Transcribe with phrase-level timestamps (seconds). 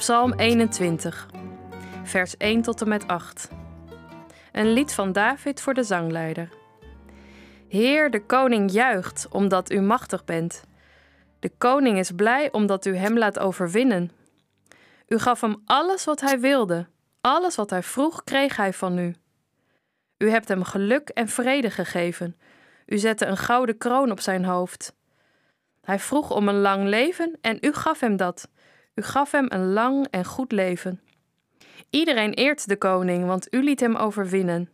[0.00, 1.28] Psalm 21,
[2.02, 3.48] vers 1 tot en met 8.
[4.52, 6.48] Een lied van David voor de zangleider.
[7.68, 10.64] Heer, de koning juicht omdat u machtig bent.
[11.38, 14.10] De koning is blij omdat u hem laat overwinnen.
[15.08, 16.86] U gaf hem alles wat hij wilde.
[17.20, 19.14] Alles wat hij vroeg, kreeg hij van u.
[20.18, 22.36] U hebt hem geluk en vrede gegeven.
[22.86, 24.94] U zette een gouden kroon op zijn hoofd.
[25.80, 28.48] Hij vroeg om een lang leven en u gaf hem dat.
[29.00, 31.00] U gaf hem een lang en goed leven.
[31.90, 34.70] Iedereen eert de koning, want u liet hem overwinnen.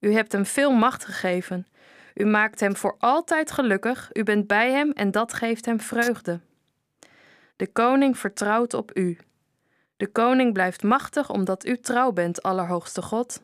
[0.00, 1.66] U hebt hem veel macht gegeven.
[2.14, 4.10] U maakt hem voor altijd gelukkig.
[4.12, 6.40] U bent bij hem en dat geeft hem vreugde.
[7.56, 9.18] De koning vertrouwt op u.
[9.96, 13.40] De koning blijft machtig omdat u trouw bent, Allerhoogste God.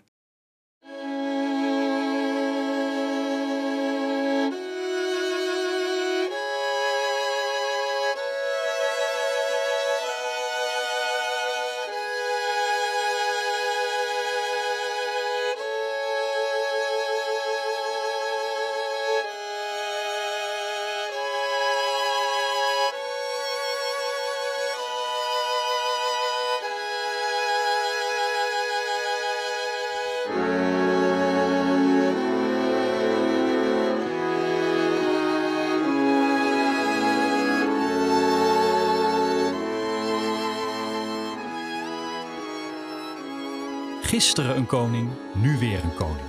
[44.09, 46.27] Gisteren een koning, nu weer een koning.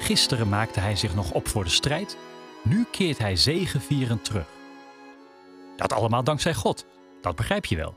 [0.00, 2.16] Gisteren maakte hij zich nog op voor de strijd,
[2.64, 4.46] nu keert hij zegevierend terug.
[5.76, 6.86] Dat allemaal dankzij God,
[7.20, 7.96] dat begrijp je wel.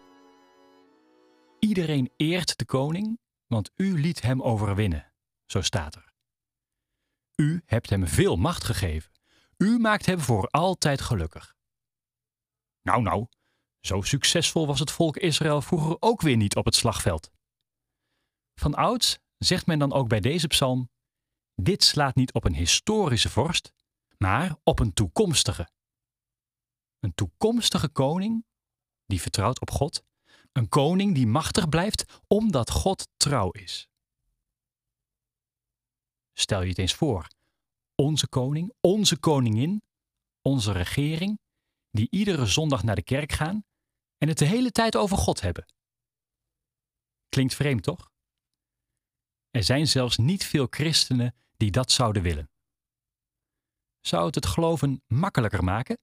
[1.60, 5.12] Iedereen eert de koning, want u liet hem overwinnen,
[5.46, 6.14] zo staat er.
[7.36, 9.12] U hebt hem veel macht gegeven.
[9.58, 11.56] U maakt hem voor altijd gelukkig.
[12.82, 13.26] Nou, nou,
[13.82, 17.34] zo succesvol was het volk Israël vroeger ook weer niet op het slagveld.
[18.56, 20.90] Van ouds zegt men dan ook bij deze psalm:
[21.56, 23.72] Dit slaat niet op een historische vorst,
[24.18, 25.70] maar op een toekomstige.
[27.00, 28.46] Een toekomstige koning
[29.06, 30.04] die vertrouwt op God,
[30.52, 33.90] een koning die machtig blijft omdat God trouw is.
[36.34, 37.28] Stel je het eens voor:
[37.96, 39.82] onze koning, onze koningin,
[40.42, 41.40] onze regering,
[41.90, 43.64] die iedere zondag naar de kerk gaan
[44.18, 45.66] en het de hele tijd over God hebben.
[47.30, 48.14] Klinkt vreemd, toch?
[49.56, 52.50] Er zijn zelfs niet veel christenen die dat zouden willen.
[54.00, 56.00] Zou het het geloven makkelijker maken?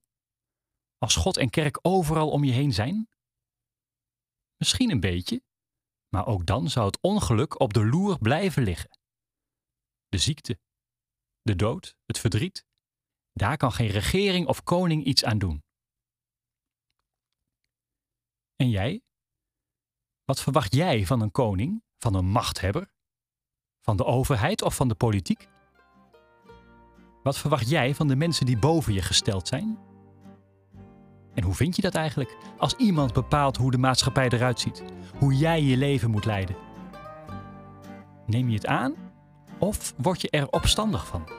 [0.97, 3.09] Als God en kerk overal om je heen zijn?
[4.57, 5.43] Misschien een beetje,
[6.07, 8.99] maar ook dan zou het ongeluk op de loer blijven liggen.
[10.07, 10.59] De ziekte,
[11.41, 12.65] de dood, het verdriet,
[13.31, 15.63] daar kan geen regering of koning iets aan doen.
[18.55, 19.03] En jij?
[20.23, 22.92] Wat verwacht jij van een koning, van een machthebber?
[23.83, 25.47] Van de overheid of van de politiek?
[27.23, 29.77] Wat verwacht jij van de mensen die boven je gesteld zijn?
[31.33, 34.83] En hoe vind je dat eigenlijk als iemand bepaalt hoe de maatschappij eruit ziet,
[35.19, 36.55] hoe jij je leven moet leiden?
[38.25, 38.93] Neem je het aan
[39.59, 41.29] of word je er opstandig van?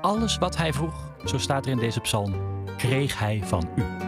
[0.00, 2.34] Alles wat hij vroeg, zo staat er in deze psalm,
[2.76, 4.05] kreeg hij van u.